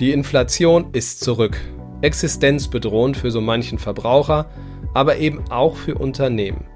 Die 0.00 0.12
Inflation 0.12 0.88
ist 0.92 1.20
zurück. 1.20 1.58
Existenzbedrohend 2.02 3.16
für 3.16 3.30
so 3.30 3.40
manchen 3.40 3.78
Verbraucher, 3.78 4.50
aber 4.92 5.16
eben 5.16 5.50
auch 5.50 5.76
für 5.76 5.94
Unternehmen. 5.94 6.66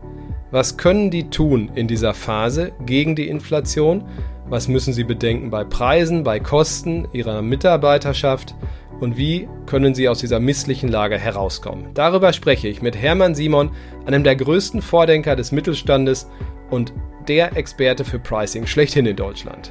Was 0.51 0.79
können 0.79 1.11
die 1.11 1.29
tun 1.29 1.71
in 1.75 1.87
dieser 1.87 2.15
Phase 2.15 2.73
gegen 2.87 3.15
die 3.15 3.29
Inflation? 3.29 4.05
Was 4.49 4.69
müssen 4.69 4.95
sie 4.95 5.05
bedenken 5.05 5.51
bei 5.51 5.65
Preisen, 5.65 6.25
bei 6.25 6.41
Kosten 6.41 7.09
ihrer 7.13 7.43
Mitarbeiterschaft? 7.43 8.55
Und 9.01 9.19
wie 9.19 9.49
können 9.67 9.95
sie 9.95 10.09
aus 10.09 10.21
dieser 10.21 10.41
misslichen 10.41 10.89
Lage 10.89 11.19
herauskommen? 11.19 11.89
Darüber 11.93 12.33
spreche 12.33 12.69
ich 12.69 12.81
mit 12.81 12.97
Hermann 12.97 13.35
Simon, 13.35 13.71
einem 14.07 14.25
der 14.25 14.37
größten 14.37 14.81
Vordenker 14.81 15.37
des 15.37 15.53
Mittelstandes 15.53 16.27
und 16.71 16.95
der 17.29 17.55
Experte 17.55 18.07
für 18.07 18.19
Pricing 18.19 18.67
schlechthin 18.67 19.05
in 19.05 19.17
Deutschland. 19.17 19.71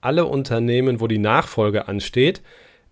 alle 0.00 0.26
Unternehmen, 0.26 1.00
wo 1.00 1.06
die 1.06 1.18
Nachfolge 1.18 1.88
ansteht. 1.88 2.42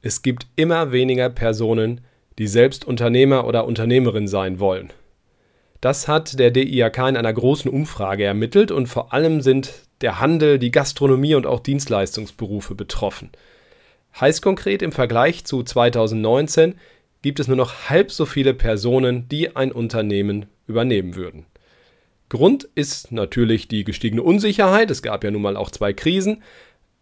Es 0.03 0.23
gibt 0.23 0.47
immer 0.57 0.93
weniger 0.93 1.31
Personen, 1.31 2.01
die 2.39 2.47
selbst 2.47 2.85
Unternehmer 2.85 3.47
oder 3.47 3.67
Unternehmerin 3.67 4.29
sein 4.29 4.61
wollen. 4.61 4.93
Das 5.81 6.09
hat 6.09 6.39
der 6.39 6.51
DIAK 6.51 6.99
in 6.99 7.17
einer 7.17 7.33
großen 7.33 7.71
Umfrage 7.71 8.25
ermittelt 8.25 8.71
und 8.71 8.87
vor 8.87 9.12
allem 9.12 9.41
sind 9.41 9.73
der 10.01 10.21
Handel, 10.21 10.59
die 10.59 10.71
Gastronomie 10.71 11.34
und 11.34 11.47
auch 11.47 11.61
Dienstleistungsberufe 11.61 12.75
betroffen. 12.75 13.31
Heißt 14.21 14.43
konkret 14.43 14.83
im 14.83 14.93
Vergleich 14.93 15.45
zu 15.45 15.62
2019 15.62 16.75
gibt 17.23 17.41
es 17.41 17.49
nur 17.49 17.57
noch 17.57 17.91
halb 17.91 18.11
so 18.11 18.25
viele 18.25 18.55
Personen, 18.55 19.29
die 19.29 19.57
ein 19.57 19.73
Unternehmen 19.73 20.47
übernehmen 20.67 21.17
würden. 21.17 21.47
Grund 22.29 22.69
ist 22.75 23.12
natürlich 23.12 23.69
die 23.69 23.84
gestiegene 23.84 24.23
Unsicherheit. 24.23 24.91
Es 24.91 25.03
gab 25.03 25.23
ja 25.23 25.31
nun 25.31 25.43
mal 25.43 25.57
auch 25.57 25.71
zwei 25.71 25.93
Krisen. 25.93 26.43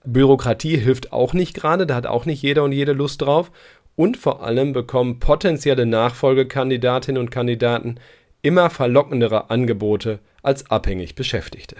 Bürokratie 0.04 0.76
hilft 0.76 1.12
auch 1.12 1.32
nicht 1.32 1.54
gerade, 1.54 1.86
da 1.86 1.94
hat 1.94 2.06
auch 2.06 2.26
nicht 2.26 2.42
jeder 2.42 2.64
und 2.64 2.72
jede 2.72 2.92
Lust 2.92 3.22
drauf. 3.22 3.50
Und 3.96 4.16
vor 4.16 4.42
allem 4.42 4.72
bekommen 4.72 5.20
potenzielle 5.20 5.86
Nachfolgekandidatinnen 5.86 7.20
und 7.20 7.30
Kandidaten 7.30 8.00
immer 8.42 8.68
verlockendere 8.70 9.50
Angebote 9.50 10.18
als 10.42 10.70
abhängig 10.70 11.14
Beschäftigte. 11.14 11.76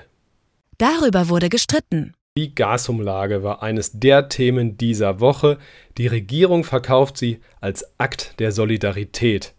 Darüber 0.78 1.28
wurde 1.28 1.48
gestritten. 1.48 2.14
Die 2.36 2.55
Gasumlage 2.55 3.45
war 3.45 3.62
eines 3.62 3.92
der 4.00 4.28
Themen 4.28 4.77
dieser 4.77 5.20
Woche. 5.20 5.58
Die 5.98 6.08
Regierung 6.08 6.64
verkauft 6.64 7.17
sie 7.17 7.41
als 7.61 7.98
Akt 7.98 8.41
der 8.41 8.50
Solidarität. 8.50 9.55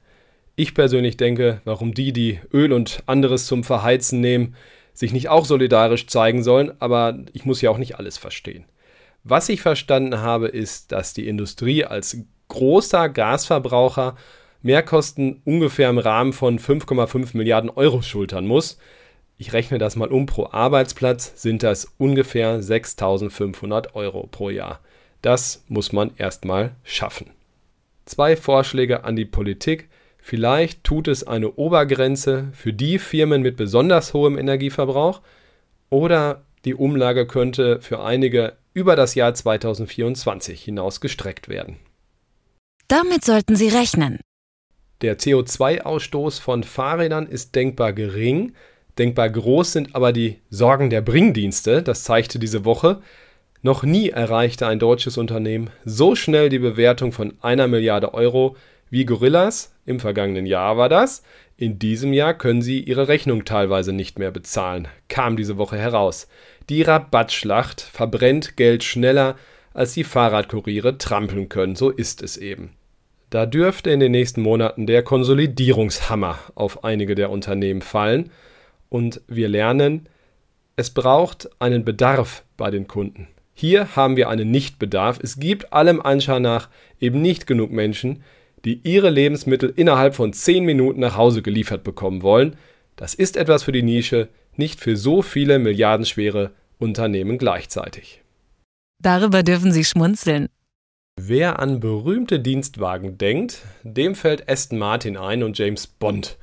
Ich 0.58 0.74
persönlich 0.74 1.16
denke, 1.16 1.62
warum 1.64 1.94
die, 1.94 2.12
die 2.12 2.40
Öl 2.54 2.74
und 2.74 3.04
anderes 3.06 3.46
zum 3.46 3.64
Verheizen 3.64 4.20
nehmen, 4.20 4.56
sich 4.96 5.14
nicht 5.14 5.30
auch 5.30 5.46
solidarisch 5.46 6.08
zeigen 6.08 6.44
sollen, 6.44 6.74
aber 6.80 7.20
ich 7.34 7.46
muss 7.46 7.62
ja 7.62 7.70
auch 7.70 7.78
nicht 7.78 8.00
alles 8.00 8.18
verstehen. 8.18 8.66
Was 9.24 9.50
ich 9.50 9.62
verstanden 9.62 10.22
habe, 10.22 10.48
ist, 10.48 10.92
dass 10.92 11.14
die 11.14 11.28
Industrie 11.28 11.86
als 11.86 12.18
großer 12.48 13.10
Gasverbraucher 13.10 14.16
Mehrkosten 14.62 15.42
ungefähr 15.46 15.90
im 15.90 16.00
Rahmen 16.00 16.34
von 16.34 16.58
5,5 16.58 17.38
Milliarden 17.38 17.70
Euro 17.70 18.02
schultern 18.02 18.48
muss. 18.48 18.80
Ich 19.38 19.54
rechne 19.54 19.78
das 19.78 19.96
mal 19.96 20.08
um 20.08 20.26
pro 20.26 20.48
Arbeitsplatz, 20.52 21.34
sind 21.36 21.62
das 21.62 21.94
ungefähr 21.98 22.62
6.500 22.62 23.94
Euro 23.94 24.28
pro 24.28 24.50
Jahr. 24.50 24.80
Das 25.22 25.64
muss 25.68 25.92
man 25.92 26.12
erstmal 26.18 26.72
schaffen. 26.84 27.32
Zwei 28.06 28.36
Vorschläge 28.36 29.04
an 29.04 29.16
die 29.16 29.26
Politik. 29.26 29.90
Vielleicht 30.28 30.84
tut 30.84 31.08
es 31.08 31.28
eine 31.28 31.52
Obergrenze 31.52 32.48
für 32.52 32.74
die 32.74 32.98
Firmen 32.98 33.44
mit 33.44 33.58
besonders 33.58 34.16
hohem 34.16 34.40
Energieverbrauch 34.40 35.22
oder 35.92 36.42
die 36.66 36.74
Umlage 36.74 37.28
könnte 37.28 37.80
für 37.80 38.04
einige 38.04 38.54
über 38.74 38.96
das 38.96 39.14
Jahr 39.14 39.36
2024 39.36 40.64
hinaus 40.64 41.00
gestreckt 41.00 41.48
werden. 41.48 41.78
Damit 42.88 43.24
sollten 43.24 43.56
Sie 43.56 43.68
rechnen. 43.68 44.20
Der 45.04 45.20
CO2-Ausstoß 45.20 46.42
von 46.42 46.64
Fahrrädern 46.64 47.28
ist 47.28 47.54
denkbar 47.54 47.94
gering, 47.94 48.54
denkbar 48.98 49.30
groß 49.30 49.74
sind 49.74 49.94
aber 49.94 50.12
die 50.12 50.40
Sorgen 50.50 50.90
der 50.90 51.02
Bringdienste, 51.02 51.84
das 51.84 52.04
zeigte 52.04 52.40
diese 52.40 52.66
Woche. 52.66 53.04
Noch 53.62 53.84
nie 53.84 54.10
erreichte 54.10 54.66
ein 54.66 54.80
deutsches 54.80 55.20
Unternehmen 55.20 55.70
so 55.86 56.16
schnell 56.16 56.50
die 56.50 56.58
Bewertung 56.58 57.12
von 57.12 57.36
einer 57.42 57.68
Milliarde 57.68 58.16
Euro 58.16 58.56
wie 58.90 59.06
Gorillas. 59.06 59.74
Im 59.86 60.00
vergangenen 60.00 60.46
Jahr 60.46 60.78
war 60.78 60.90
das. 60.90 61.24
In 61.58 61.80
diesem 61.80 62.12
Jahr 62.12 62.34
können 62.34 62.62
sie 62.62 62.80
ihre 62.80 63.08
Rechnung 63.08 63.46
teilweise 63.46 63.94
nicht 63.94 64.20
mehr 64.20 64.32
bezahlen, 64.32 64.88
kam 65.08 65.38
diese 65.38 65.58
Woche 65.58 65.78
heraus. 65.78 66.28
Die 66.70 66.82
Rabattschlacht 66.82 67.82
verbrennt 67.82 68.58
Geld 68.58 68.84
schneller, 68.84 69.36
als 69.74 69.94
die 69.94 70.04
Fahrradkuriere 70.04 70.98
trampeln 70.98 71.48
können, 71.48 71.76
so 71.76 71.90
ist 71.90 72.22
es 72.22 72.38
eben. 72.38 72.72
Da 73.30 73.46
dürfte 73.46 73.90
in 73.90 74.00
den 74.00 74.12
nächsten 74.12 74.42
Monaten 74.42 74.86
der 74.86 75.04
Konsolidierungshammer 75.04 76.40
auf 76.56 76.84
einige 76.84 77.16
der 77.16 77.30
Unternehmen 77.30 77.82
fallen 77.82 78.32
und 78.90 79.22
wir 79.28 79.50
lernen, 79.50 80.08
es 80.76 80.90
braucht 80.90 81.50
einen 81.60 81.86
Bedarf 81.86 82.44
bei 82.58 82.70
den 82.70 82.88
Kunden. 82.88 83.28
Hier 83.54 83.96
haben 83.96 84.18
wir 84.18 84.28
einen 84.28 84.52
Nichtbedarf. 84.52 85.20
Es 85.22 85.40
gibt 85.40 85.72
allem 85.72 86.02
Anschein 86.02 86.42
nach 86.42 86.70
eben 87.00 87.22
nicht 87.22 87.48
genug 87.48 87.72
Menschen, 87.72 88.24
die 88.66 88.82
ihre 88.84 89.10
Lebensmittel 89.10 89.72
innerhalb 89.76 90.16
von 90.16 90.34
10 90.34 90.66
Minuten 90.66 91.00
nach 91.00 91.16
Hause 91.16 91.42
geliefert 91.42 91.84
bekommen 91.84 92.24
wollen. 92.24 92.56
Das 92.96 93.14
ist 93.14 93.38
etwas 93.38 93.64
für 93.64 93.72
die 93.72 93.84
Nische, 93.84 94.30
nicht 94.56 94.80
für 94.80 94.98
so 94.98 95.22
viele 95.22 95.60
milliardenschwere 95.60 96.52
Unternehmen 96.80 97.38
gleichzeitig. 97.38 98.22
Darüber 99.02 99.44
dürfen 99.44 99.72
Sie 99.72 99.86
schmunzeln. 99.86 100.48
Wer 101.18 101.60
an 101.60 101.80
berühmte 101.80 102.40
Dienstwagen 102.40 103.18
denkt, 103.18 103.62
dem 103.84 104.16
fällt 104.16 104.50
Aston 104.50 104.78
Martin 104.78 105.16
ein 105.16 105.44
und 105.44 105.58
James 105.58 105.88
Bond. 105.88 106.38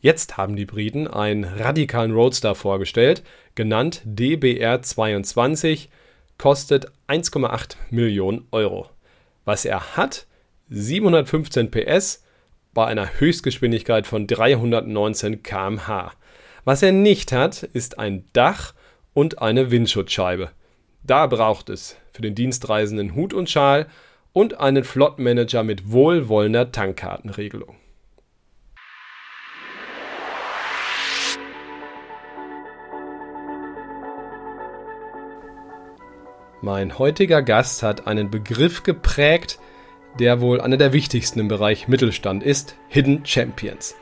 Jetzt 0.00 0.36
haben 0.36 0.56
die 0.56 0.66
Briten 0.66 1.06
einen 1.06 1.44
radikalen 1.44 2.12
Roadster 2.12 2.54
vorgestellt, 2.54 3.22
genannt 3.54 4.02
DBR22, 4.06 5.88
kostet 6.36 6.90
1,8 7.06 7.76
Millionen 7.90 8.46
Euro. 8.50 8.88
Was 9.44 9.64
er 9.64 9.96
hat? 9.96 10.26
715 10.72 11.72
PS 11.72 12.22
bei 12.72 12.86
einer 12.86 13.18
Höchstgeschwindigkeit 13.18 14.06
von 14.06 14.28
319 14.28 15.42
km/h. 15.42 16.12
Was 16.64 16.82
er 16.84 16.92
nicht 16.92 17.32
hat, 17.32 17.64
ist 17.64 17.98
ein 17.98 18.24
Dach 18.32 18.74
und 19.12 19.42
eine 19.42 19.72
Windschutzscheibe. 19.72 20.50
Da 21.02 21.26
braucht 21.26 21.70
es 21.70 21.96
für 22.12 22.22
den 22.22 22.36
Dienstreisenden 22.36 23.16
Hut 23.16 23.34
und 23.34 23.50
Schal 23.50 23.88
und 24.32 24.60
einen 24.60 24.84
Flottenmanager 24.84 25.64
mit 25.64 25.90
wohlwollender 25.90 26.70
Tankkartenregelung. 26.70 27.74
Mein 36.62 36.96
heutiger 36.96 37.42
Gast 37.42 37.82
hat 37.82 38.06
einen 38.06 38.30
Begriff 38.30 38.84
geprägt, 38.84 39.58
der 40.18 40.40
wohl 40.40 40.60
einer 40.60 40.76
der 40.76 40.92
wichtigsten 40.92 41.40
im 41.40 41.48
Bereich 41.48 41.88
Mittelstand 41.88 42.42
ist, 42.42 42.76
Hidden 42.88 43.24
Champions. 43.24 43.94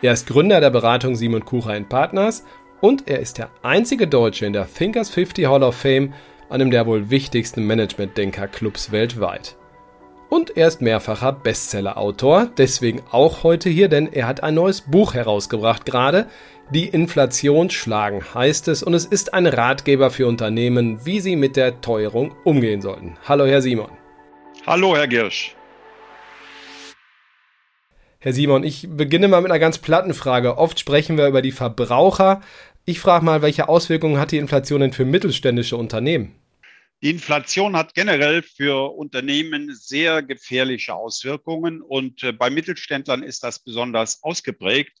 Er 0.00 0.12
ist 0.12 0.26
Gründer 0.26 0.60
der 0.60 0.70
Beratung 0.70 1.14
Simon 1.14 1.44
Kucher 1.44 1.80
Partners 1.82 2.44
und 2.80 3.08
er 3.08 3.20
ist 3.20 3.38
der 3.38 3.50
einzige 3.62 4.08
Deutsche 4.08 4.46
in 4.46 4.52
der 4.52 4.66
Thinkers 4.66 5.10
50 5.10 5.46
Hall 5.46 5.62
of 5.62 5.76
Fame, 5.76 6.12
einem 6.50 6.70
der 6.70 6.86
wohl 6.86 7.10
wichtigsten 7.10 7.64
Management-Denker-Clubs 7.66 8.90
weltweit. 8.90 9.56
Und 10.28 10.56
er 10.56 10.66
ist 10.68 10.80
mehrfacher 10.80 11.32
Bestseller-Autor, 11.32 12.48
deswegen 12.56 13.02
auch 13.10 13.44
heute 13.44 13.68
hier, 13.68 13.88
denn 13.88 14.12
er 14.12 14.26
hat 14.26 14.42
ein 14.42 14.54
neues 14.54 14.80
Buch 14.80 15.14
herausgebracht 15.14 15.84
gerade. 15.84 16.26
Die 16.70 16.88
Inflation 16.88 17.70
schlagen 17.70 18.22
heißt 18.34 18.68
es 18.68 18.82
und 18.82 18.94
es 18.94 19.04
ist 19.04 19.34
ein 19.34 19.46
Ratgeber 19.46 20.10
für 20.10 20.26
Unternehmen, 20.26 21.04
wie 21.04 21.20
sie 21.20 21.36
mit 21.36 21.56
der 21.56 21.82
Teuerung 21.82 22.34
umgehen 22.44 22.80
sollten. 22.80 23.18
Hallo, 23.28 23.44
Herr 23.44 23.60
Simon. 23.60 24.01
Hallo, 24.64 24.96
Herr 24.96 25.08
Girsch. 25.08 25.56
Herr 28.20 28.32
Simon, 28.32 28.62
ich 28.62 28.86
beginne 28.88 29.26
mal 29.26 29.40
mit 29.40 29.50
einer 29.50 29.58
ganz 29.58 29.78
platten 29.78 30.14
Frage. 30.14 30.56
Oft 30.56 30.78
sprechen 30.78 31.18
wir 31.18 31.26
über 31.26 31.42
die 31.42 31.50
Verbraucher. 31.50 32.40
Ich 32.84 33.00
frage 33.00 33.24
mal, 33.24 33.42
welche 33.42 33.68
Auswirkungen 33.68 34.20
hat 34.20 34.30
die 34.30 34.38
Inflation 34.38 34.80
denn 34.80 34.92
für 34.92 35.04
mittelständische 35.04 35.76
Unternehmen? 35.76 36.36
Die 37.02 37.10
Inflation 37.10 37.76
hat 37.76 37.94
generell 37.94 38.42
für 38.42 38.96
Unternehmen 38.96 39.74
sehr 39.74 40.22
gefährliche 40.22 40.94
Auswirkungen 40.94 41.82
und 41.82 42.22
äh, 42.22 42.30
bei 42.30 42.48
Mittelständlern 42.48 43.24
ist 43.24 43.42
das 43.42 43.58
besonders 43.58 44.22
ausgeprägt. 44.22 44.96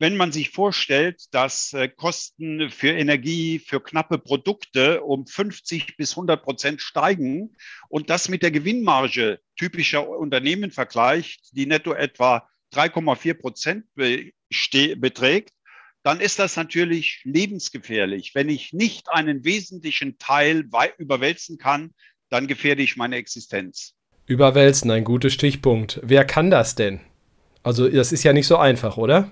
Wenn 0.00 0.16
man 0.16 0.32
sich 0.32 0.48
vorstellt, 0.48 1.24
dass 1.30 1.74
äh, 1.74 1.86
Kosten 1.86 2.70
für 2.70 2.88
Energie, 2.88 3.58
für 3.58 3.82
knappe 3.82 4.16
Produkte 4.16 5.02
um 5.02 5.26
50 5.26 5.98
bis 5.98 6.12
100 6.12 6.42
Prozent 6.42 6.80
steigen 6.80 7.54
und 7.90 8.08
das 8.08 8.30
mit 8.30 8.42
der 8.42 8.50
Gewinnmarge 8.50 9.40
typischer 9.56 10.08
Unternehmen 10.08 10.70
vergleicht, 10.70 11.50
die 11.52 11.66
netto 11.66 11.92
etwa 11.92 12.48
3,4 12.72 13.34
Prozent 13.34 13.84
beträgt, 13.94 15.52
dann 16.02 16.20
ist 16.20 16.38
das 16.38 16.56
natürlich 16.56 17.20
lebensgefährlich. 17.24 18.34
Wenn 18.34 18.48
ich 18.48 18.72
nicht 18.72 19.10
einen 19.10 19.44
wesentlichen 19.44 20.16
Teil 20.16 20.64
überwälzen 20.96 21.58
kann, 21.58 21.92
dann 22.30 22.46
gefährde 22.46 22.80
ich 22.80 22.96
meine 22.96 23.16
Existenz. 23.16 23.96
Überwälzen, 24.24 24.90
ein 24.92 25.04
guter 25.04 25.28
Stichpunkt. 25.28 26.00
Wer 26.02 26.24
kann 26.24 26.50
das 26.50 26.74
denn? 26.74 27.00
Also 27.62 27.86
das 27.86 28.12
ist 28.12 28.22
ja 28.22 28.32
nicht 28.32 28.46
so 28.46 28.56
einfach, 28.56 28.96
oder? 28.96 29.30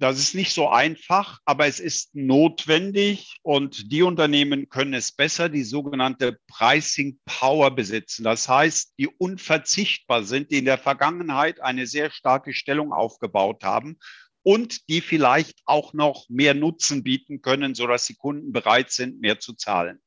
Das 0.00 0.18
ist 0.18 0.34
nicht 0.34 0.54
so 0.54 0.70
einfach, 0.70 1.40
aber 1.44 1.66
es 1.66 1.78
ist 1.78 2.14
notwendig 2.14 3.36
und 3.42 3.92
die 3.92 4.00
Unternehmen 4.00 4.70
können 4.70 4.94
es 4.94 5.12
besser, 5.12 5.50
die 5.50 5.62
sogenannte 5.62 6.38
Pricing 6.46 7.20
Power 7.26 7.70
besitzen. 7.70 8.24
Das 8.24 8.48
heißt, 8.48 8.94
die 8.98 9.08
unverzichtbar 9.08 10.24
sind, 10.24 10.52
die 10.52 10.56
in 10.56 10.64
der 10.64 10.78
Vergangenheit 10.78 11.60
eine 11.60 11.86
sehr 11.86 12.10
starke 12.10 12.54
Stellung 12.54 12.94
aufgebaut 12.94 13.62
haben 13.62 13.98
und 14.42 14.88
die 14.88 15.02
vielleicht 15.02 15.60
auch 15.66 15.92
noch 15.92 16.30
mehr 16.30 16.54
Nutzen 16.54 17.02
bieten 17.02 17.42
können, 17.42 17.74
sodass 17.74 18.06
die 18.06 18.16
Kunden 18.16 18.52
bereit 18.52 18.90
sind, 18.92 19.20
mehr 19.20 19.38
zu 19.38 19.52
zahlen. 19.52 20.00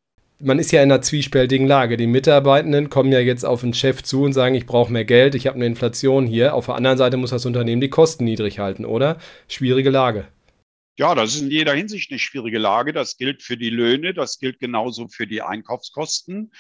Man 0.46 0.60
ist 0.60 0.74
ja 0.74 0.84
in 0.84 0.92
einer 0.92 1.02
zwiespältigen 1.02 1.68
Lage. 1.68 1.96
Die 1.96 2.06
Mitarbeitenden 2.06 2.90
kommen 2.90 3.14
ja 3.14 3.22
jetzt 3.22 3.46
auf 3.46 3.62
den 3.62 3.74
Chef 3.74 4.04
zu 4.04 4.24
und 4.24 4.34
sagen, 4.34 4.56
ich 4.56 4.66
brauche 4.66 4.92
mehr 4.92 5.06
Geld, 5.06 5.36
ich 5.36 5.48
habe 5.48 5.56
eine 5.56 5.66
Inflation 5.66 6.28
hier. 6.28 6.54
Auf 6.54 6.66
der 6.66 6.76
anderen 6.76 6.98
Seite 6.98 7.16
muss 7.16 7.30
das 7.30 7.46
Unternehmen 7.46 7.80
die 7.80 7.90
Kosten 7.90 8.26
niedrig 8.26 8.60
halten, 8.60 8.84
oder? 8.84 9.20
Schwierige 9.48 9.90
Lage. 9.90 10.28
Ja, 10.98 11.16
das 11.16 11.34
ist 11.34 11.44
in 11.44 11.50
jeder 11.50 11.74
Hinsicht 11.74 12.12
eine 12.12 12.20
schwierige 12.20 12.60
Lage. 12.60 12.92
Das 12.92 13.16
gilt 13.16 13.42
für 13.42 13.56
die 13.56 13.70
Löhne, 13.70 14.14
das 14.14 14.38
gilt 14.38 14.60
genauso 14.60 15.08
für 15.08 15.28
die 15.28 15.42
Einkaufskosten. 15.42 16.52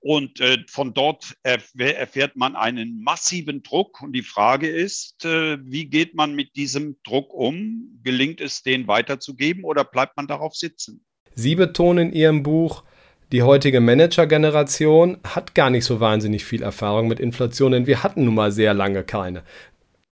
Und 0.00 0.40
äh, 0.40 0.64
von 0.66 0.94
dort 0.94 1.34
erf 1.42 1.72
erfährt 1.76 2.34
man 2.34 2.56
einen 2.56 3.02
massiven 3.02 3.62
Druck. 3.62 4.00
Und 4.00 4.14
die 4.14 4.22
Frage 4.22 4.70
ist, 4.70 5.26
äh, 5.26 5.58
wie 5.62 5.84
geht 5.84 6.14
man 6.14 6.34
mit 6.34 6.56
diesem 6.56 6.96
Druck 7.02 7.34
um? 7.34 8.00
Gelingt 8.02 8.40
es, 8.40 8.62
den 8.62 8.86
weiterzugeben 8.86 9.64
oder 9.64 9.84
bleibt 9.84 10.16
man 10.16 10.26
darauf 10.26 10.54
sitzen? 10.54 11.04
Sie 11.34 11.56
betonen 11.56 12.08
in 12.08 12.14
Ihrem 12.14 12.42
Buch, 12.42 12.84
die 13.32 13.42
heutige 13.42 13.80
Manager-Generation 13.80 15.18
hat 15.24 15.54
gar 15.54 15.70
nicht 15.70 15.84
so 15.84 16.00
wahnsinnig 16.00 16.44
viel 16.44 16.62
Erfahrung 16.62 17.08
mit 17.08 17.20
Inflation, 17.20 17.72
denn 17.72 17.86
wir 17.86 18.02
hatten 18.02 18.24
nun 18.24 18.34
mal 18.34 18.52
sehr 18.52 18.74
lange 18.74 19.04
keine. 19.04 19.44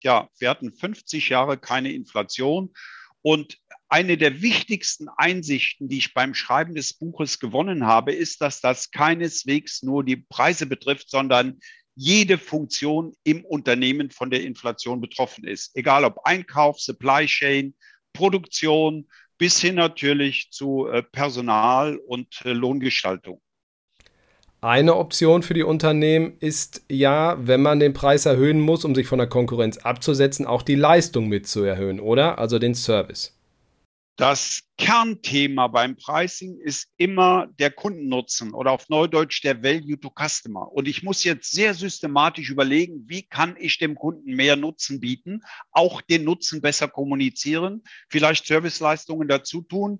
Ja, 0.02 0.30
wir 0.40 0.50
hatten 0.50 0.74
50 0.74 1.30
Jahre 1.30 1.58
keine 1.58 1.92
Inflation. 1.92 2.74
Und 3.22 3.58
eine 3.88 4.18
der 4.18 4.42
wichtigsten 4.42 5.08
Einsichten, 5.08 5.88
die 5.88 6.00
ich 6.00 6.14
beim 6.14 6.34
Schreiben 6.34 6.74
des 6.74 6.94
Buches 6.94 7.40
gewonnen 7.40 7.86
habe, 7.86 8.12
ist, 8.12 8.42
dass 8.42 8.60
das 8.60 8.90
keineswegs 8.90 9.84
nur 9.84 10.04
die 10.04 10.18
Preise 10.18 10.66
betrifft, 10.66 11.10
sondern 11.10 11.60
jede 11.96 12.40
Funktion 12.40 13.14
im 13.24 13.46
Unternehmen 13.46 14.10
von 14.10 14.32
der 14.32 14.44
Inflation 14.44 15.00
betroffen 15.00 15.46
ist. 15.46 15.76
Egal 15.76 16.06
ob 16.06 16.26
Einkauf, 16.26 16.80
Supply 16.80 17.28
Chain, 17.28 17.76
Produktion, 18.14 19.08
bis 19.38 19.60
hin 19.60 19.76
natürlich 19.76 20.52
zu 20.52 20.88
äh, 20.88 21.04
Personal 21.04 21.98
und 21.98 22.42
äh, 22.46 22.54
Lohngestaltung. 22.54 23.42
Eine 24.62 24.96
Option 24.96 25.44
für 25.44 25.54
die 25.54 25.64
Unternehmen 25.64 26.38
ist 26.40 26.86
ja, 26.90 27.36
wenn 27.38 27.62
man 27.62 27.82
den 27.82 27.92
Preis 27.92 28.26
erhöhen 28.26 28.62
muss, 28.62 28.86
um 28.86 28.96
sich 28.96 29.08
von 29.08 29.18
der 29.18 29.28
Konkurrenz 29.28 29.78
abzusetzen, 29.80 30.46
auch 30.46 30.62
die 30.62 30.76
Leistung 30.76 31.28
mit 31.28 31.48
zu 31.48 31.64
erhöhen, 31.64 32.00
oder? 32.00 32.40
Also 32.40 32.60
den 32.60 32.74
Service. 32.74 33.38
Das 34.16 34.62
Kernthema 34.78 35.68
beim 35.70 35.96
Pricing 35.96 36.60
ist 36.60 36.88
immer 36.98 37.48
der 37.58 37.72
Kundennutzen 37.72 38.54
oder 38.54 38.72
auf 38.72 38.88
Neudeutsch 38.88 39.44
der 39.44 39.64
Value 39.64 40.00
to 40.00 40.12
Customer. 40.12 40.72
Und 40.72 40.88
ich 40.88 41.02
muss 41.02 41.24
jetzt 41.24 41.52
sehr 41.52 41.74
systematisch 41.74 42.52
überlegen, 42.52 43.06
wie 43.08 43.24
kann 43.24 43.56
ich 43.58 43.80
dem 43.80 43.96
Kunden 43.96 44.36
mehr 44.36 44.56
Nutzen 44.56 45.00
bieten, 45.00 45.42
auch 45.72 46.00
den 46.02 46.26
Nutzen 46.26 46.62
besser 46.62 46.88
kommunizieren, 46.88 47.82
vielleicht 48.08 48.46
Serviceleistungen 48.46 49.28
dazu 49.28 49.64
tun, 49.64 50.00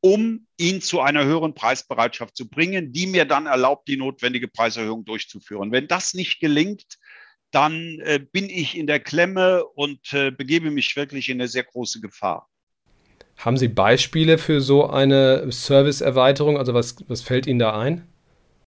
um 0.00 0.46
ihn 0.58 0.82
zu 0.82 1.00
einer 1.00 1.24
höheren 1.24 1.54
Preisbereitschaft 1.54 2.36
zu 2.36 2.50
bringen, 2.50 2.92
die 2.92 3.06
mir 3.06 3.24
dann 3.24 3.46
erlaubt, 3.46 3.88
die 3.88 3.96
notwendige 3.96 4.48
Preiserhöhung 4.48 5.06
durchzuführen. 5.06 5.72
Wenn 5.72 5.88
das 5.88 6.12
nicht 6.12 6.38
gelingt, 6.38 6.98
dann 7.50 7.98
äh, 8.00 8.20
bin 8.30 8.50
ich 8.50 8.76
in 8.76 8.86
der 8.86 9.00
Klemme 9.00 9.64
und 9.64 10.12
äh, 10.12 10.30
begebe 10.30 10.70
mich 10.70 10.94
wirklich 10.96 11.30
in 11.30 11.40
eine 11.40 11.48
sehr 11.48 11.64
große 11.64 12.02
Gefahr. 12.02 12.46
Haben 13.38 13.56
Sie 13.56 13.68
Beispiele 13.68 14.36
für 14.36 14.60
so 14.60 14.88
eine 14.90 15.50
Serviceerweiterung? 15.50 16.58
Also 16.58 16.74
was, 16.74 16.96
was 17.08 17.22
fällt 17.22 17.46
Ihnen 17.46 17.60
da 17.60 17.78
ein? 17.78 18.06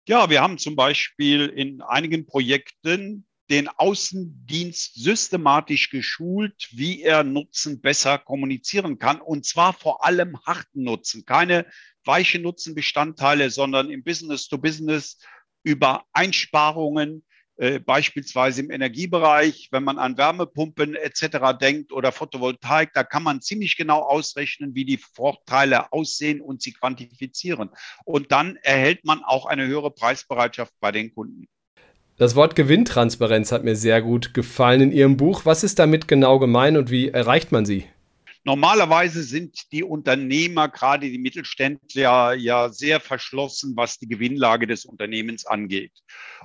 Ja, 0.08 0.30
wir 0.30 0.40
haben 0.40 0.56
zum 0.56 0.76
Beispiel 0.76 1.46
in 1.46 1.82
einigen 1.82 2.26
Projekten 2.26 3.26
den 3.50 3.68
Außendienst 3.68 4.94
systematisch 4.94 5.90
geschult, 5.90 6.68
wie 6.70 7.02
er 7.02 7.24
Nutzen 7.24 7.80
besser 7.80 8.18
kommunizieren 8.18 8.98
kann. 8.98 9.20
Und 9.20 9.44
zwar 9.44 9.72
vor 9.72 10.04
allem 10.04 10.38
harten 10.46 10.84
Nutzen, 10.84 11.26
keine 11.26 11.66
weichen 12.04 12.42
Nutzenbestandteile, 12.42 13.50
sondern 13.50 13.90
im 13.90 14.04
Business 14.04 14.48
to 14.48 14.58
Business 14.58 15.18
über 15.64 16.04
Einsparungen, 16.12 17.24
äh, 17.62 17.78
beispielsweise 17.78 18.60
im 18.60 18.72
Energiebereich, 18.72 19.68
wenn 19.70 19.84
man 19.84 20.00
an 20.00 20.18
Wärmepumpen 20.18 20.96
etc. 20.96 21.56
denkt 21.60 21.92
oder 21.92 22.10
Photovoltaik, 22.10 22.92
da 22.92 23.04
kann 23.04 23.22
man 23.22 23.40
ziemlich 23.40 23.76
genau 23.76 24.00
ausrechnen, 24.00 24.74
wie 24.74 24.84
die 24.84 24.96
Vorteile 24.96 25.92
aussehen 25.92 26.40
und 26.40 26.60
sie 26.60 26.72
quantifizieren. 26.72 27.70
Und 28.04 28.32
dann 28.32 28.56
erhält 28.62 29.04
man 29.04 29.22
auch 29.22 29.46
eine 29.46 29.68
höhere 29.68 29.92
Preisbereitschaft 29.92 30.72
bei 30.80 30.90
den 30.90 31.14
Kunden. 31.14 31.46
Das 32.16 32.34
Wort 32.34 32.56
Gewinntransparenz 32.56 33.52
hat 33.52 33.62
mir 33.62 33.76
sehr 33.76 34.02
gut 34.02 34.34
gefallen 34.34 34.80
in 34.80 34.90
Ihrem 34.90 35.16
Buch. 35.16 35.42
Was 35.44 35.62
ist 35.62 35.78
damit 35.78 36.08
genau 36.08 36.40
gemeint 36.40 36.76
und 36.76 36.90
wie 36.90 37.10
erreicht 37.10 37.52
man 37.52 37.64
sie? 37.64 37.84
Normalerweise 38.44 39.22
sind 39.22 39.70
die 39.70 39.84
Unternehmer, 39.84 40.68
gerade 40.68 41.08
die 41.08 41.18
Mittelständler, 41.18 42.34
ja 42.34 42.70
sehr 42.70 42.98
verschlossen, 42.98 43.76
was 43.76 43.98
die 43.98 44.08
Gewinnlage 44.08 44.66
des 44.66 44.84
Unternehmens 44.84 45.46
angeht. 45.46 45.92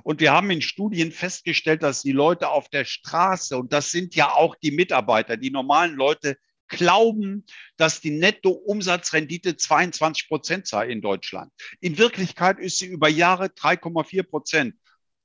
Und 0.04 0.20
wir 0.20 0.32
haben 0.32 0.50
in 0.50 0.62
Studien 0.62 1.10
festgestellt, 1.10 1.82
dass 1.82 2.02
die 2.02 2.12
Leute 2.12 2.50
auf 2.50 2.68
der 2.68 2.84
Straße, 2.84 3.56
und 3.56 3.72
das 3.72 3.90
sind 3.90 4.14
ja 4.14 4.32
auch 4.32 4.54
die 4.54 4.70
Mitarbeiter, 4.70 5.36
die 5.36 5.50
normalen 5.50 5.96
Leute, 5.96 6.36
glauben, 6.68 7.44
dass 7.76 8.00
die 8.00 8.10
Nettoumsatzrendite 8.10 9.56
22 9.56 10.28
Prozent 10.28 10.66
sei 10.68 10.88
in 10.88 11.00
Deutschland. 11.00 11.50
In 11.80 11.98
Wirklichkeit 11.98 12.60
ist 12.60 12.78
sie 12.78 12.86
über 12.86 13.08
Jahre 13.08 13.46
3,4 13.46 14.22
Prozent. 14.22 14.74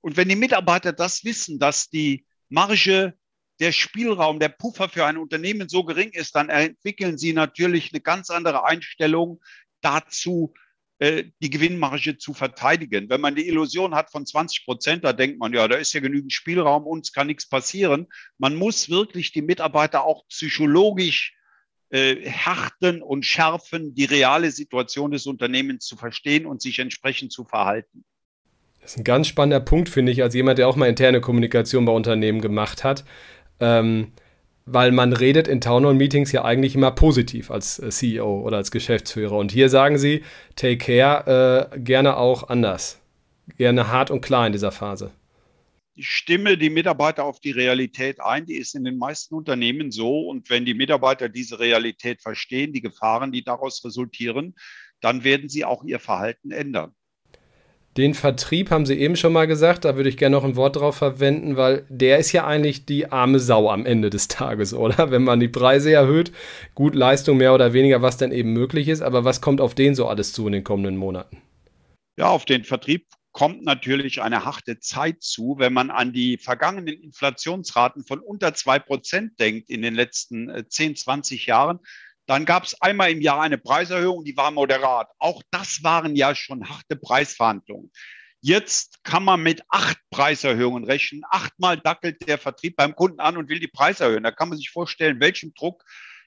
Und 0.01 0.17
wenn 0.17 0.29
die 0.29 0.35
Mitarbeiter 0.35 0.91
das 0.91 1.23
wissen, 1.23 1.59
dass 1.59 1.89
die 1.89 2.25
Marge 2.49 3.13
der 3.59 3.71
Spielraum, 3.71 4.39
der 4.39 4.49
Puffer 4.49 4.89
für 4.89 5.05
ein 5.05 5.17
Unternehmen 5.17 5.69
so 5.69 5.83
gering 5.83 6.09
ist, 6.11 6.35
dann 6.35 6.49
entwickeln 6.49 7.17
sie 7.17 7.33
natürlich 7.33 7.93
eine 7.93 8.01
ganz 8.01 8.29
andere 8.29 8.65
Einstellung 8.65 9.41
dazu, 9.81 10.53
äh, 10.99 11.25
die 11.41 11.49
Gewinnmarge 11.49 12.17
zu 12.17 12.33
verteidigen. 12.33 13.09
Wenn 13.09 13.21
man 13.21 13.35
die 13.35 13.47
Illusion 13.47 13.95
hat 13.95 14.11
von 14.11 14.25
20 14.25 14.65
Prozent, 14.65 15.03
da 15.03 15.13
denkt 15.13 15.39
man, 15.39 15.53
ja, 15.53 15.67
da 15.67 15.75
ist 15.75 15.93
ja 15.93 15.99
genügend 15.99 16.33
Spielraum, 16.33 16.85
uns 16.85 17.11
kann 17.11 17.27
nichts 17.27 17.47
passieren. 17.47 18.07
Man 18.37 18.55
muss 18.55 18.89
wirklich 18.89 19.31
die 19.31 19.41
Mitarbeiter 19.41 20.05
auch 20.05 20.27
psychologisch 20.29 21.35
äh, 21.89 22.15
härten 22.23 23.01
und 23.01 23.25
schärfen, 23.25 23.93
die 23.93 24.05
reale 24.05 24.51
Situation 24.51 25.11
des 25.11 25.25
Unternehmens 25.27 25.85
zu 25.85 25.95
verstehen 25.95 26.45
und 26.45 26.61
sich 26.61 26.79
entsprechend 26.79 27.31
zu 27.31 27.43
verhalten. 27.43 28.03
Das 28.81 28.91
ist 28.91 28.97
ein 28.97 29.03
ganz 29.03 29.27
spannender 29.27 29.61
Punkt, 29.61 29.89
finde 29.89 30.11
ich, 30.11 30.23
als 30.23 30.33
jemand, 30.33 30.57
der 30.57 30.67
auch 30.67 30.75
mal 30.75 30.87
interne 30.87 31.21
Kommunikation 31.21 31.85
bei 31.85 31.93
Unternehmen 31.93 32.41
gemacht 32.41 32.83
hat. 32.83 33.05
Ähm, 33.63 34.11
weil 34.65 34.91
man 34.91 35.13
redet 35.13 35.47
in 35.47 35.61
Townhall-Meetings 35.61 36.31
ja 36.31 36.45
eigentlich 36.45 36.75
immer 36.75 36.91
positiv 36.91 37.51
als 37.51 37.79
äh, 37.79 37.89
CEO 37.89 38.41
oder 38.41 38.57
als 38.57 38.71
Geschäftsführer. 38.71 39.37
Und 39.37 39.51
hier 39.51 39.69
sagen 39.69 39.97
sie, 39.97 40.23
take 40.55 40.77
care, 40.77 41.69
äh, 41.73 41.79
gerne 41.79 42.17
auch 42.17 42.49
anders. 42.49 42.99
Gerne 43.57 43.89
hart 43.89 44.09
und 44.09 44.21
klar 44.21 44.47
in 44.47 44.53
dieser 44.53 44.71
Phase. 44.71 45.11
Ich 45.95 46.07
stimme 46.07 46.57
die 46.57 46.69
Mitarbeiter 46.69 47.23
auf 47.23 47.39
die 47.39 47.51
Realität 47.51 48.19
ein. 48.21 48.45
Die 48.45 48.55
ist 48.55 48.73
in 48.73 48.83
den 48.83 48.97
meisten 48.97 49.35
Unternehmen 49.35 49.91
so. 49.91 50.21
Und 50.21 50.49
wenn 50.49 50.65
die 50.65 50.73
Mitarbeiter 50.73 51.29
diese 51.29 51.59
Realität 51.59 52.21
verstehen, 52.21 52.73
die 52.73 52.81
Gefahren, 52.81 53.31
die 53.31 53.43
daraus 53.43 53.83
resultieren, 53.85 54.55
dann 55.01 55.23
werden 55.23 55.49
sie 55.49 55.65
auch 55.65 55.83
ihr 55.83 55.99
Verhalten 55.99 56.51
ändern. 56.51 56.95
Den 57.95 58.15
Vertrieb 58.15 58.71
haben 58.71 58.87
Sie 58.87 58.99
eben 58.99 59.15
schon 59.15 59.33
mal 59.33 59.45
gesagt, 59.45 59.85
da 59.85 59.95
würde 59.95 60.09
ich 60.09 60.17
gerne 60.17 60.35
noch 60.35 60.43
ein 60.43 60.55
Wort 60.55 60.77
drauf 60.77 60.95
verwenden, 60.95 61.57
weil 61.57 61.85
der 61.89 62.17
ist 62.17 62.31
ja 62.31 62.47
eigentlich 62.47 62.85
die 62.85 63.11
arme 63.11 63.39
Sau 63.39 63.69
am 63.69 63.85
Ende 63.85 64.09
des 64.09 64.27
Tages, 64.27 64.73
oder? 64.73 65.11
Wenn 65.11 65.23
man 65.23 65.39
die 65.39 65.47
Preise 65.47 65.91
erhöht, 65.91 66.31
gut 66.73 66.95
Leistung 66.95 67.37
mehr 67.37 67.53
oder 67.53 67.73
weniger, 67.73 68.01
was 68.01 68.17
dann 68.17 68.31
eben 68.31 68.51
möglich 68.51 68.87
ist, 68.87 69.01
aber 69.01 69.25
was 69.25 69.41
kommt 69.41 69.61
auf 69.61 69.75
den 69.75 69.93
so 69.93 70.07
alles 70.07 70.33
zu 70.33 70.47
in 70.47 70.53
den 70.53 70.63
kommenden 70.63 70.97
Monaten? 70.97 71.37
Ja, 72.17 72.29
auf 72.29 72.45
den 72.45 72.63
Vertrieb 72.63 73.05
kommt 73.31 73.63
natürlich 73.63 74.21
eine 74.21 74.45
harte 74.45 74.79
Zeit 74.79 75.21
zu, 75.21 75.55
wenn 75.57 75.73
man 75.73 75.91
an 75.91 76.13
die 76.13 76.37
vergangenen 76.37 76.95
Inflationsraten 76.99 78.03
von 78.03 78.19
unter 78.19 78.53
zwei 78.53 78.79
Prozent 78.79 79.39
denkt 79.39 79.69
in 79.69 79.81
den 79.83 79.93
letzten 79.93 80.65
10, 80.69 80.91
äh, 80.91 80.95
20 80.95 81.45
Jahren. 81.47 81.79
Dann 82.25 82.45
gab 82.45 82.63
es 82.63 82.81
einmal 82.81 83.11
im 83.11 83.21
Jahr 83.21 83.41
eine 83.41 83.57
Preiserhöhung, 83.57 84.23
die 84.23 84.37
war 84.37 84.51
moderat. 84.51 85.11
Auch 85.19 85.41
das 85.51 85.83
waren 85.83 86.15
ja 86.15 86.35
schon 86.35 86.69
harte 86.69 86.95
Preisverhandlungen. 86.95 87.91
Jetzt 88.39 89.03
kann 89.03 89.23
man 89.23 89.41
mit 89.41 89.63
acht 89.69 89.97
Preiserhöhungen 90.09 90.83
rechnen. 90.83 91.23
Achtmal 91.29 91.77
dackelt 91.77 92.27
der 92.27 92.37
Vertrieb 92.37 92.75
beim 92.75 92.95
Kunden 92.95 93.19
an 93.19 93.37
und 93.37 93.49
will 93.49 93.59
die 93.59 93.67
Preise 93.67 94.03
erhöhen. 94.03 94.23
Da 94.23 94.31
kann 94.31 94.49
man 94.49 94.57
sich 94.57 94.69
vorstellen, 94.69 95.21
welchem 95.21 95.53
Druck 95.53 95.83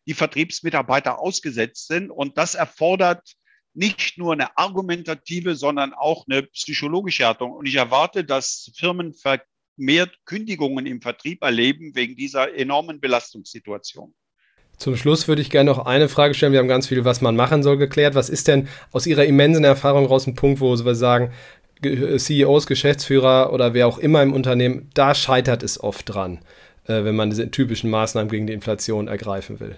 die 0.06 0.14
Vertriebsmitarbeiter 0.14 1.18
ausgesetzt 1.18 1.88
sind. 1.88 2.10
Und 2.10 2.38
das 2.38 2.54
erfordert 2.54 3.34
nicht 3.74 4.16
nur 4.16 4.32
eine 4.32 4.56
argumentative, 4.56 5.56
sondern 5.56 5.92
auch 5.92 6.24
eine 6.26 6.44
psychologische 6.44 7.26
Haltung. 7.26 7.52
Und 7.52 7.66
ich 7.66 7.74
erwarte, 7.74 8.24
dass 8.24 8.72
Firmen 8.76 9.12
vermehrt 9.12 10.18
Kündigungen 10.24 10.86
im 10.86 11.02
Vertrieb 11.02 11.42
erleben 11.42 11.94
wegen 11.94 12.16
dieser 12.16 12.54
enormen 12.54 13.00
Belastungssituation. 13.00 14.14
Zum 14.78 14.96
Schluss 14.96 15.26
würde 15.26 15.42
ich 15.42 15.50
gerne 15.50 15.70
noch 15.70 15.86
eine 15.86 16.08
Frage 16.08 16.34
stellen. 16.34 16.52
Wir 16.52 16.58
haben 16.58 16.68
ganz 16.68 16.88
viel, 16.88 17.04
was 17.04 17.20
man 17.20 17.34
machen 17.34 17.62
soll, 17.62 17.78
geklärt. 17.78 18.14
Was 18.14 18.28
ist 18.28 18.48
denn 18.48 18.68
aus 18.92 19.06
Ihrer 19.06 19.24
immensen 19.24 19.64
Erfahrung 19.64 20.06
raus 20.06 20.26
ein 20.26 20.34
Punkt, 20.34 20.60
wo 20.60 20.76
Sie 20.76 20.94
sagen, 20.94 21.32
CEOs, 21.82 22.66
Geschäftsführer 22.66 23.52
oder 23.52 23.74
wer 23.74 23.86
auch 23.86 23.98
immer 23.98 24.22
im 24.22 24.32
Unternehmen, 24.32 24.90
da 24.94 25.14
scheitert 25.14 25.62
es 25.62 25.78
oft 25.78 26.12
dran, 26.12 26.40
äh, 26.86 27.04
wenn 27.04 27.16
man 27.16 27.30
diese 27.30 27.50
typischen 27.50 27.90
Maßnahmen 27.90 28.30
gegen 28.30 28.46
die 28.46 28.52
Inflation 28.52 29.08
ergreifen 29.08 29.60
will? 29.60 29.76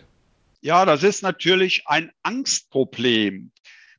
Ja, 0.60 0.84
das 0.84 1.02
ist 1.02 1.22
natürlich 1.22 1.84
ein 1.86 2.10
Angstproblem. 2.22 3.50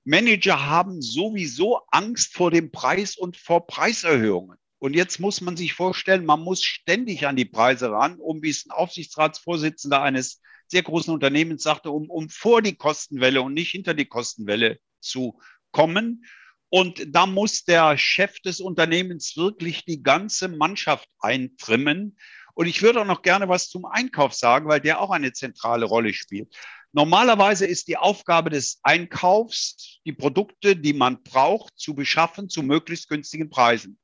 Manager 0.06 0.68
haben 0.68 1.02
sowieso 1.02 1.80
Angst 1.92 2.34
vor 2.34 2.52
dem 2.52 2.72
Preis 2.72 3.18
und 3.18 3.38
vor 3.38 3.68
Preiserhöhungen. 3.68 4.58
Und 4.80 4.96
jetzt 4.96 5.20
muss 5.20 5.42
man 5.42 5.58
sich 5.58 5.74
vorstellen, 5.74 6.26
man 6.26 6.40
muss 6.40 6.64
ständig 6.64 7.28
an 7.28 7.36
die 7.36 7.46
Preise 7.46 7.92
ran, 7.92 8.18
um, 8.18 8.42
wie 8.42 8.50
es 8.50 8.66
ein 8.66 8.72
Aufsichtsratsvorsitzender 8.72 10.02
eines 10.02 10.42
sehr 10.70 10.84
großen 10.84 11.14
Unternehmens 11.14 11.64
sagte, 11.64 11.92
um, 11.92 12.10
um 12.10 12.30
vor 12.30 12.62
die 12.62 12.76
Kostenwelle 12.76 13.42
und 13.42 13.54
nicht 13.54 13.72
hinter 13.72 13.94
die 13.94 14.06
Kostenwelle 14.06 14.80
zu 15.00 15.40
kommen. 15.72 16.26
Und 16.70 17.04
da 17.16 17.26
muss 17.26 17.64
der 17.64 17.98
Chef 17.98 18.40
des 18.42 18.62
Unternehmens 18.62 19.36
wirklich 19.36 19.86
die 19.86 20.04
ganze 20.04 20.48
Mannschaft 20.48 21.10
eintrimmen. 21.20 22.18
Und 22.54 22.68
ich 22.68 22.82
würde 22.82 23.02
auch 23.02 23.06
noch 23.06 23.24
gerne 23.24 23.50
was 23.50 23.70
zum 23.70 23.86
Einkauf 23.86 24.34
sagen, 24.34 24.68
weil 24.68 24.80
der 24.80 25.02
auch 25.02 25.10
eine 25.10 25.34
zentrale 25.34 25.86
Rolle 25.86 26.14
spielt. 26.14 26.56
Normalerweise 26.92 27.66
ist 27.66 27.88
die 27.88 27.98
Aufgabe 27.98 28.50
des 28.50 28.80
Einkaufs, 28.84 30.00
die 30.06 30.14
Produkte, 30.14 30.76
die 30.76 30.94
man 30.94 31.22
braucht, 31.24 31.74
zu 31.78 31.94
beschaffen 31.96 32.50
zu 32.50 32.64
möglichst 32.64 33.10
günstigen 33.10 33.50
Preisen. 33.50 34.00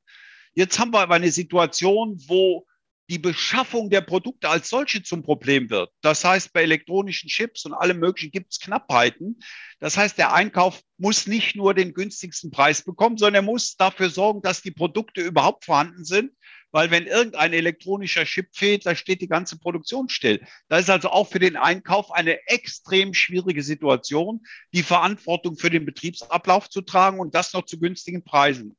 Jetzt 0.54 0.78
haben 0.78 0.92
wir 0.92 1.00
aber 1.00 1.16
eine 1.16 1.30
Situation, 1.30 2.16
wo 2.26 2.64
die 3.08 3.18
Beschaffung 3.18 3.90
der 3.90 4.00
Produkte 4.00 4.48
als 4.48 4.68
solche 4.68 5.02
zum 5.02 5.22
Problem 5.22 5.70
wird. 5.70 5.90
Das 6.00 6.24
heißt, 6.24 6.52
bei 6.52 6.62
elektronischen 6.62 7.28
Chips 7.28 7.64
und 7.64 7.72
allem 7.72 7.98
Möglichen 7.98 8.32
gibt 8.32 8.52
es 8.52 8.60
Knappheiten. 8.60 9.40
Das 9.78 9.96
heißt, 9.96 10.18
der 10.18 10.32
Einkauf 10.32 10.82
muss 10.98 11.26
nicht 11.26 11.54
nur 11.54 11.74
den 11.74 11.94
günstigsten 11.94 12.50
Preis 12.50 12.82
bekommen, 12.82 13.16
sondern 13.16 13.36
er 13.36 13.42
muss 13.42 13.76
dafür 13.76 14.10
sorgen, 14.10 14.42
dass 14.42 14.62
die 14.62 14.70
Produkte 14.70 15.20
überhaupt 15.20 15.64
vorhanden 15.64 16.04
sind. 16.04 16.32
Weil 16.72 16.90
wenn 16.90 17.06
irgendein 17.06 17.52
elektronischer 17.52 18.24
Chip 18.24 18.48
fehlt, 18.52 18.84
da 18.84 18.94
steht 18.94 19.22
die 19.22 19.28
ganze 19.28 19.58
Produktion 19.58 20.08
still. 20.08 20.44
Da 20.68 20.78
ist 20.78 20.90
also 20.90 21.08
auch 21.10 21.28
für 21.28 21.38
den 21.38 21.56
Einkauf 21.56 22.10
eine 22.10 22.46
extrem 22.48 23.14
schwierige 23.14 23.62
Situation, 23.62 24.42
die 24.74 24.82
Verantwortung 24.82 25.56
für 25.56 25.70
den 25.70 25.86
Betriebsablauf 25.86 26.68
zu 26.68 26.82
tragen 26.82 27.20
und 27.20 27.34
das 27.34 27.52
noch 27.52 27.64
zu 27.64 27.78
günstigen 27.78 28.24
Preisen. 28.24 28.76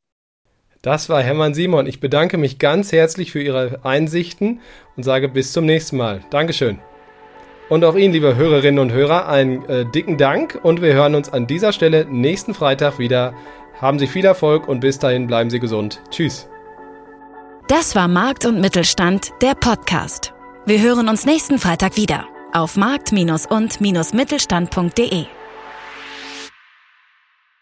Das 0.87 1.09
war 1.09 1.21
Hermann 1.21 1.53
Simon. 1.53 1.85
Ich 1.85 1.99
bedanke 1.99 2.37
mich 2.37 2.59
ganz 2.59 2.93
herzlich 2.93 3.33
für 3.33 3.41
Ihre 3.41 3.81
Einsichten 3.83 4.61
und 4.95 5.03
sage 5.03 5.27
bis 5.27 5.51
zum 5.51 5.65
nächsten 5.65 5.97
Mal. 5.97 6.21
Dankeschön. 6.29 6.79
Und 7.67 7.83
auch 7.83 7.95
Ihnen, 7.95 8.13
liebe 8.13 8.37
Hörerinnen 8.37 8.79
und 8.79 8.93
Hörer, 8.93 9.27
einen 9.27 9.65
äh, 9.65 9.85
dicken 9.85 10.17
Dank 10.17 10.57
und 10.63 10.81
wir 10.81 10.93
hören 10.93 11.15
uns 11.15 11.27
an 11.27 11.45
dieser 11.45 11.73
Stelle 11.73 12.05
nächsten 12.09 12.53
Freitag 12.53 12.99
wieder. 12.99 13.33
Haben 13.81 13.99
Sie 13.99 14.07
viel 14.07 14.23
Erfolg 14.23 14.69
und 14.69 14.79
bis 14.79 14.97
dahin 14.97 15.27
bleiben 15.27 15.49
Sie 15.49 15.59
gesund. 15.59 16.01
Tschüss. 16.09 16.47
Das 17.67 17.93
war 17.93 18.07
Markt 18.07 18.45
und 18.45 18.61
Mittelstand, 18.61 19.33
der 19.41 19.55
Podcast. 19.55 20.31
Wir 20.65 20.81
hören 20.81 21.09
uns 21.09 21.25
nächsten 21.25 21.59
Freitag 21.59 21.97
wieder 21.97 22.29
auf 22.53 22.77
markt- 22.77 23.11
und-mittelstand.de. 23.11 25.25